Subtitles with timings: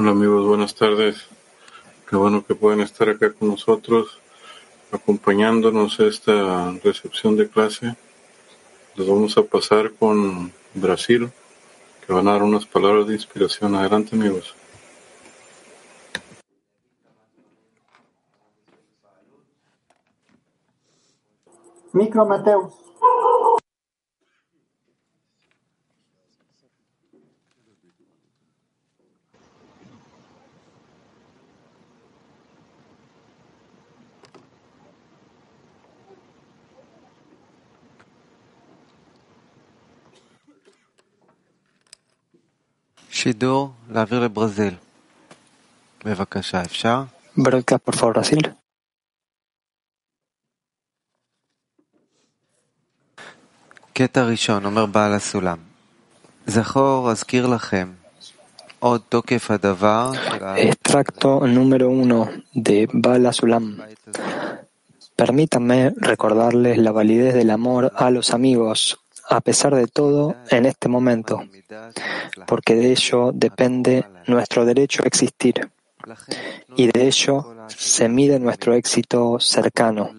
[0.00, 1.26] Hola amigos, buenas tardes.
[2.08, 4.20] Qué bueno que pueden estar acá con nosotros,
[4.92, 7.96] acompañándonos esta recepción de clase.
[8.94, 11.32] Les vamos a pasar con Brasil,
[12.06, 13.74] que van a dar unas palabras de inspiración.
[13.74, 14.54] Adelante amigos.
[21.92, 22.87] Micro Mateus.
[43.27, 44.73] שידור להעביר לברזיל.
[46.05, 47.03] בבקשה, אפשר?
[47.39, 48.49] Broadcast, por favor, Brasil.
[53.93, 55.57] קטע ראשון, אומר בעל הסולם.
[56.47, 57.91] זכור, אזכיר לכם,
[58.79, 63.65] עוד תוקף הדבר של Extracto número uno de Bala Sulam.
[65.15, 68.97] Permítanme recordarles la validez del amor a los amigos,
[69.28, 71.42] a pesar de todo, en este momento,
[72.46, 75.70] porque de ello depende nuestro derecho a existir,
[76.76, 80.10] y de ello se mide nuestro éxito cercano.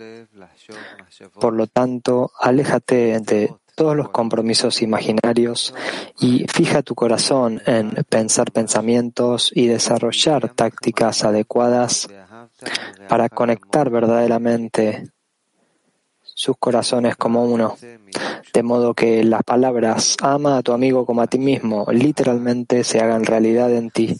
[1.39, 5.73] Por lo tanto, aléjate de todos los compromisos imaginarios
[6.19, 12.09] y fija tu corazón en pensar pensamientos y desarrollar tácticas adecuadas
[13.07, 15.09] para conectar verdaderamente
[16.39, 17.75] sus corazones como uno,
[18.53, 23.01] de modo que las palabras ama a tu amigo como a ti mismo literalmente se
[23.01, 24.15] hagan realidad en ti.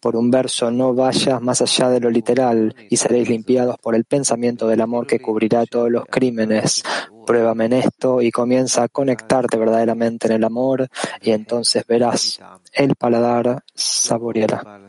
[0.00, 4.04] Por un verso, no vayas más allá de lo literal y seréis limpiados por el
[4.04, 6.82] pensamiento del amor que cubrirá todos los crímenes.
[7.24, 10.88] Pruébame en esto y comienza a conectarte verdaderamente en el amor
[11.22, 12.40] y entonces verás
[12.72, 14.80] el paladar saboreará.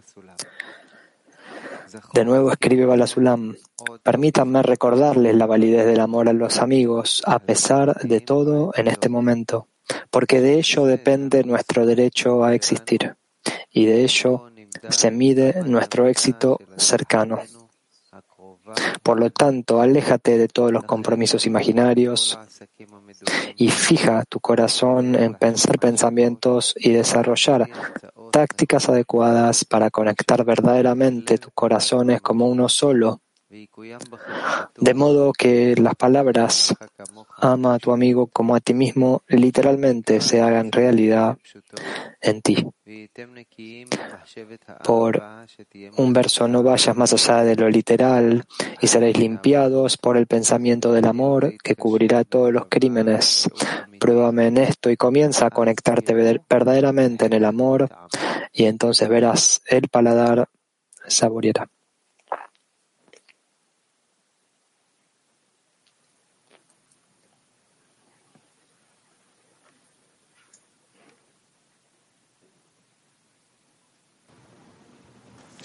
[2.14, 3.56] De nuevo escribe Balasulam,
[4.04, 9.10] permítanme recordarles la validez del amor a los amigos, a pesar de todo en este
[9.10, 9.68] momento,
[10.10, 13.16] porque de ello depende nuestro derecho a existir,
[13.72, 14.52] y de ello
[14.90, 17.40] se mide nuestro éxito cercano.
[19.04, 22.38] Por lo tanto, aléjate de todos los compromisos imaginarios
[23.56, 27.70] y fija tu corazón en pensar pensamientos y desarrollar
[28.32, 33.22] tácticas adecuadas para conectar verdaderamente tus corazones como uno solo,
[34.78, 36.74] de modo que las palabras
[37.38, 41.38] ama a tu amigo como a ti mismo literalmente se hagan realidad
[42.22, 42.66] en ti.
[44.84, 45.22] Por
[45.98, 48.46] un verso no vayas más allá de lo literal
[48.80, 53.50] y seréis limpiados por el pensamiento del amor que cubrirá todos los crímenes.
[54.00, 57.90] Pruébame en esto y comienza a conectarte verdaderamente en el amor
[58.54, 60.48] y entonces verás el paladar
[61.08, 61.68] saboreará.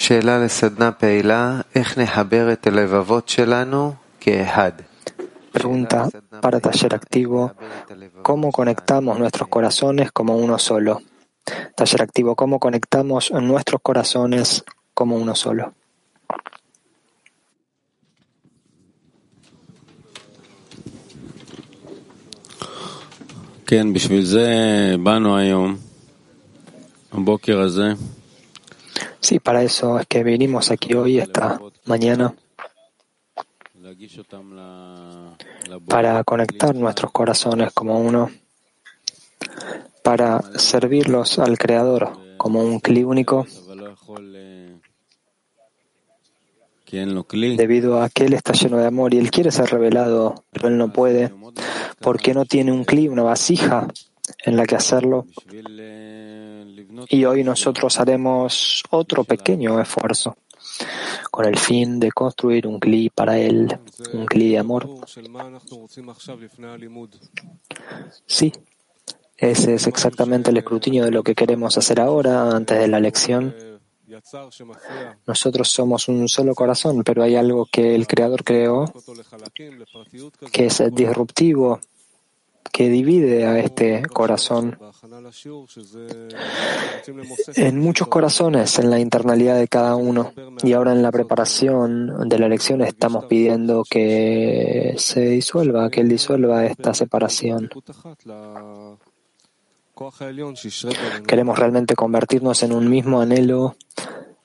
[0.06, 4.72] שאלה לסדנה פעילה, איך נחבר את הלבבות שלנו כאחד?
[5.54, 6.08] Pregunta
[6.42, 7.52] para taller activo,
[8.22, 11.02] ¿cómo conectamos nuestros corazones como uno solo?
[11.76, 15.74] Taller activo, ¿cómo conectamos nuestros corazones como uno solo?
[23.68, 24.48] כן, בשביל זה
[25.04, 25.76] באנו היום,
[27.12, 27.94] הבוקר הזה.
[29.27, 32.33] Sí, para eso es que vinimos aquí hoy, esta mañana,
[35.89, 38.31] para conectar nuestros corazones como uno,
[40.05, 43.49] para servirlos al Creador como un cli único,
[46.87, 50.79] debido a que Él está lleno de amor y Él quiere ser revelado, pero Él
[50.79, 51.33] no puede,
[51.99, 53.89] porque no tiene un cli, una vasija
[54.45, 55.27] en la que hacerlo.
[57.09, 60.37] Y hoy nosotros haremos otro pequeño esfuerzo
[61.31, 63.79] con el fin de construir un cli para él,
[64.13, 64.89] un cli de amor.
[68.27, 68.53] Sí,
[69.37, 73.55] ese es exactamente el escrutinio de lo que queremos hacer ahora, antes de la lección.
[75.27, 78.93] Nosotros somos un solo corazón, pero hay algo que el Creador creó
[80.53, 81.81] que es disruptivo,
[82.73, 84.79] que divide a este corazón
[87.57, 90.33] en muchos corazones, en la internalidad de cada uno.
[90.63, 96.09] Y ahora en la preparación de la lección estamos pidiendo que se disuelva, que él
[96.09, 97.71] disuelva esta separación.
[101.27, 103.77] Queremos realmente convertirnos en un mismo anhelo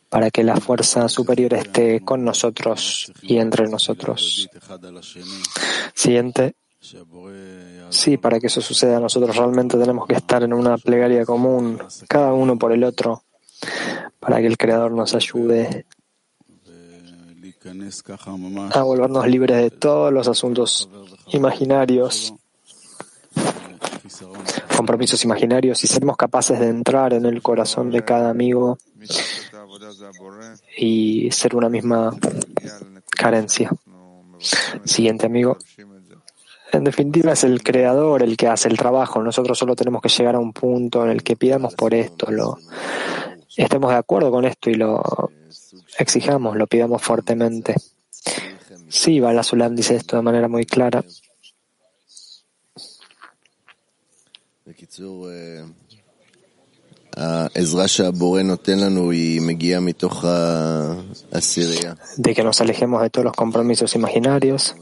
[0.10, 4.50] para que la fuerza superior esté con nosotros y entre nosotros.
[5.94, 6.56] Siguiente.
[7.92, 11.78] Sí, para que eso suceda, nosotros realmente tenemos que estar en una plegaria común,
[12.08, 13.24] cada uno por el otro,
[14.20, 15.86] para que el Creador nos ayude
[18.74, 20.90] a volvernos libres de todos los asuntos
[21.34, 22.34] imaginarios,
[24.78, 28.78] compromisos imaginarios y seremos capaces de entrar en el corazón de cada amigo
[30.78, 32.16] y ser una misma
[33.16, 33.70] carencia.
[34.86, 35.58] Siguiente amigo.
[36.72, 39.22] En definitiva es el creador el que hace el trabajo.
[39.22, 42.58] Nosotros solo tenemos que llegar a un punto en el que pidamos por esto, lo
[43.58, 45.32] estemos de acuerdo con esto y lo
[45.98, 47.76] exijamos, lo pidamos fuertemente.
[48.88, 51.04] Sí, Bala Sulam dice esto de manera muy clara.
[62.18, 64.76] De que nos alejemos de todos los compromisos imaginarios.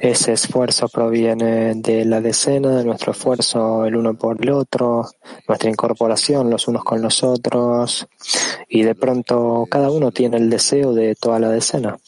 [0.00, 5.08] Ese esfuerzo proviene de la decena, de nuestro esfuerzo el uno por el otro,
[5.46, 8.06] nuestra incorporación los unos con los otros,
[8.68, 11.98] y de pronto cada uno tiene el deseo de toda la decena.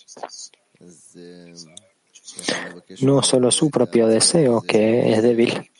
[3.01, 5.71] No solo su propio deseo, que es débil.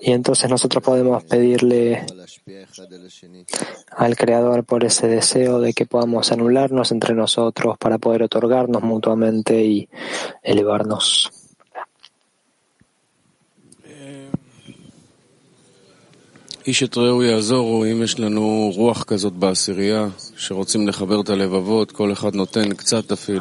[0.00, 2.06] Y entonces nosotros podemos pedirle
[3.90, 9.64] al Creador por ese deseo de que podamos anularnos entre nosotros para poder otorgarnos mutuamente
[9.64, 9.88] y
[10.42, 11.30] elevarnos.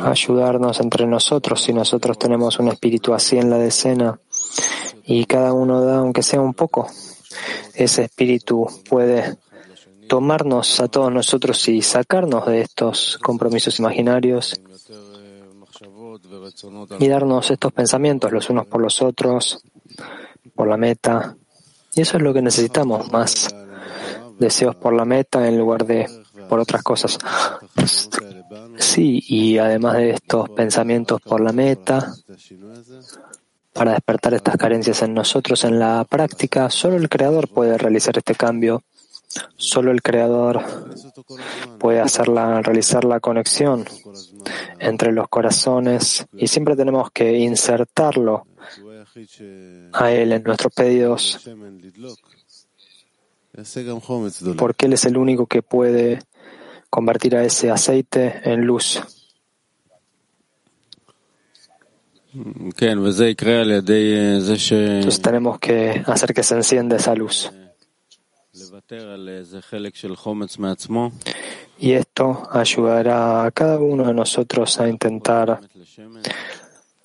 [0.06, 4.20] Ayudarnos entre nosotros si nosotros tenemos un espíritu así en la decena
[5.06, 6.88] y cada uno da aunque sea un poco.
[7.74, 9.38] Ese espíritu puede
[10.08, 14.62] tomarnos a todos nosotros y sacarnos de estos compromisos imaginarios
[17.00, 19.64] y darnos estos pensamientos los unos por los otros,
[20.56, 21.36] por la meta,
[21.96, 23.56] y eso es lo que necesitamos, más
[24.40, 26.08] deseos por la meta en lugar de
[26.50, 27.18] por otras cosas.
[28.78, 32.14] Sí, y además de estos pensamientos por la meta,
[33.74, 38.36] para despertar estas carencias en nosotros en la práctica, solo el Creador puede realizar este
[38.36, 38.84] cambio.
[39.58, 40.64] Solo el Creador
[41.80, 43.84] puede hacerla, realizar la conexión
[44.80, 48.46] entre los corazones y siempre tenemos que insertarlo
[49.92, 51.50] a Él en nuestros pedidos,
[54.56, 56.20] porque Él es el único que puede
[56.92, 59.23] convertir a ese aceite en luz.
[64.98, 67.52] Entonces tenemos que hacer que se encienda esa luz.
[71.80, 75.60] Y esto ayudará a cada uno de nosotros a intentar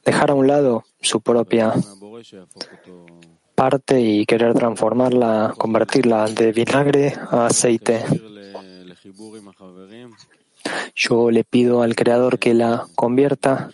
[0.05, 1.75] dejar a un lado su propia
[3.55, 8.05] parte y querer transformarla, convertirla de vinagre a aceite.
[10.95, 13.71] Yo le pido al Creador que la convierta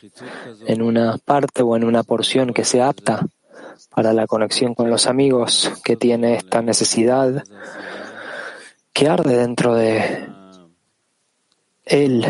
[0.67, 3.27] en una parte o en una porción que sea apta
[3.95, 7.43] para la conexión con los amigos, que tiene esta necesidad
[8.93, 10.27] que arde dentro de
[11.85, 12.27] él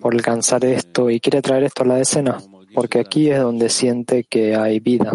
[0.00, 2.38] por alcanzar esto y quiere traer esto a la escena
[2.74, 5.12] porque aquí es donde siente que hay vida.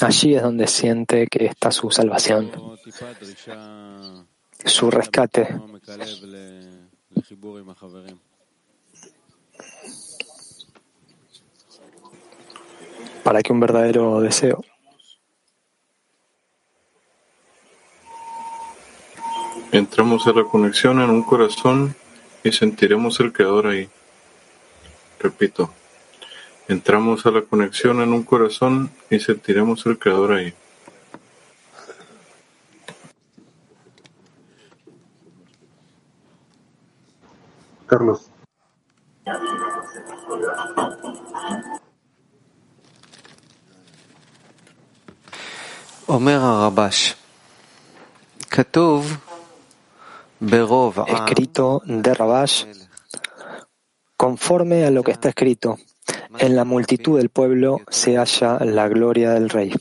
[0.00, 2.50] Allí es donde siente que está su salvación,
[4.64, 5.48] su rescate.
[13.22, 14.64] Para que un verdadero deseo
[19.72, 21.94] Entramos a la conexión en un corazón
[22.42, 23.88] y sentiremos el Creador ahí.
[25.20, 25.72] Repito,
[26.66, 30.52] entramos a la conexión en un corazón y sentiremos el Creador ahí.
[37.90, 38.30] Carlos.
[51.08, 52.64] Escrito de Rabash
[54.16, 55.76] Conforme a lo que está escrito,
[56.38, 59.72] en la multitud del pueblo se halla la gloria del rey.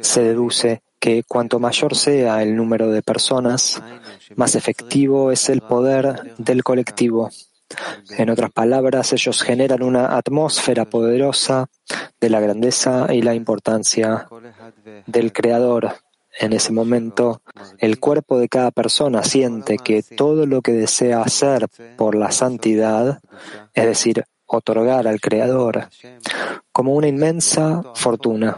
[0.00, 3.82] Se deduce que cuanto mayor sea el número de personas,
[4.36, 7.28] más efectivo es el poder del colectivo.
[8.16, 11.66] En otras palabras, ellos generan una atmósfera poderosa
[12.18, 14.26] de la grandeza y la importancia
[15.04, 15.92] del Creador
[16.40, 17.42] En ese momento,
[17.78, 21.68] el cuerpo de cada persona siente que todo lo que desea hacer
[21.98, 23.20] por la santidad,
[23.74, 25.88] es decir, otorgar al Creador,
[26.74, 28.56] como una inmensa fortuna,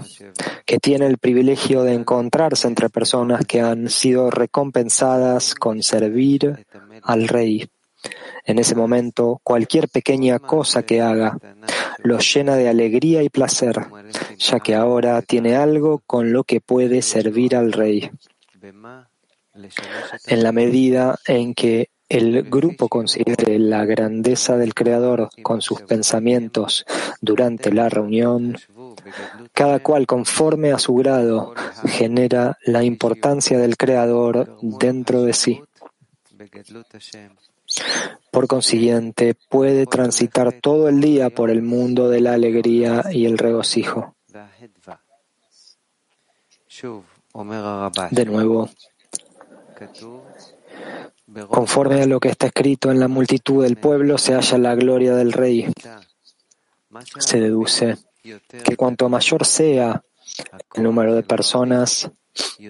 [0.64, 6.64] que tiene el privilegio de encontrarse entre personas que han sido recompensadas con servir
[7.02, 7.68] al Rey.
[8.46, 11.36] En ese momento, cualquier pequeña cosa que haga
[11.98, 13.86] lo llena de alegría y placer,
[14.38, 18.10] ya que ahora tiene algo con lo que puede servir al Rey.
[20.26, 26.84] En la medida en que el grupo considere la grandeza del Creador con sus pensamientos
[27.20, 28.56] durante la reunión,
[29.52, 31.54] cada cual conforme a su grado
[31.86, 35.60] genera la importancia del Creador dentro de sí.
[38.30, 43.38] Por consiguiente, puede transitar todo el día por el mundo de la alegría y el
[43.38, 44.14] regocijo.
[48.10, 48.68] De nuevo,
[51.48, 55.14] conforme a lo que está escrito en la multitud del pueblo se halla la gloria
[55.14, 55.66] del rey.
[57.18, 57.96] Se deduce
[58.64, 60.02] que cuanto mayor sea
[60.74, 62.10] el número de personas,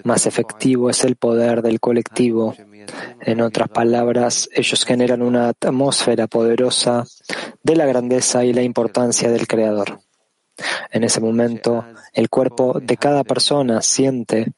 [0.04, 2.54] más efectivo es el poder del colectivo.
[3.20, 7.04] En otras palabras, ellos generan una atmósfera poderosa
[7.62, 10.00] de la grandeza y la importancia del Creador.
[10.90, 14.52] En ese momento, el cuerpo de cada persona siente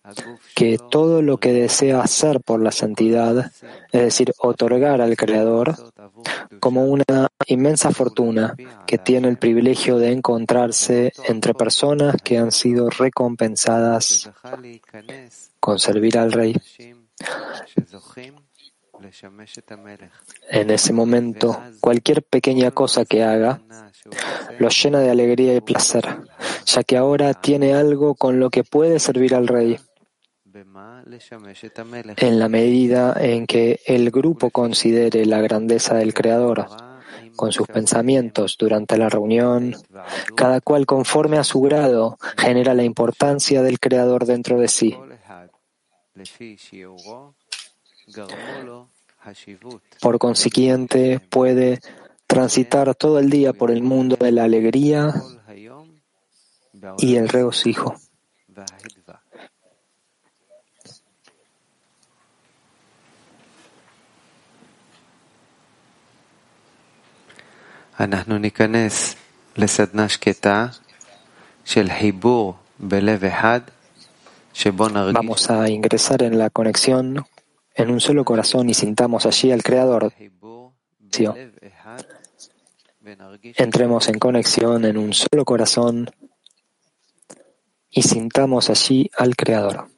[0.54, 3.50] que todo lo que desea hacer por la santidad,
[3.92, 5.74] es decir, otorgar al Creador,
[6.60, 8.54] como una inmensa fortuna
[8.86, 14.30] que tiene el privilegio de encontrarse entre personas que han sido recompensadas
[15.60, 16.54] con servir al Rey.
[20.50, 23.60] En ese momento, cualquier pequeña cosa que haga
[24.58, 26.06] lo llena de alegría y placer,
[26.66, 29.78] ya que ahora tiene algo con lo que puede servir al rey.
[32.16, 36.66] En la medida en que el grupo considere la grandeza del Creador
[37.36, 39.76] con sus pensamientos durante la reunión,
[40.36, 44.98] cada cual conforme a su grado genera la importancia del Creador dentro de sí.
[50.00, 51.80] Por consiguiente, puede
[52.27, 55.13] transitar todo el día por el mundo de la alegría
[56.97, 57.95] y el regocijo.
[67.99, 69.15] אנחנו ניכנס
[69.57, 70.67] לסדנה שקטה
[71.65, 73.59] של חיבור בלב אחד
[74.53, 77.25] שבו נרגיש Vamos a ingresar en la conexión
[77.75, 80.11] en un solo corazón y sintamos allí al Creador.
[83.56, 86.10] Entremos en conexión en un solo corazón
[87.90, 89.88] y sintamos allí al Creador.